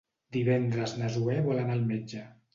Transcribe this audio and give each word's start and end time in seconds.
Divendres 0.37 0.95
na 1.03 1.11
Zoè 1.17 1.37
vol 1.51 1.63
anar 1.67 1.77
al 1.79 1.87
metge. 1.93 2.27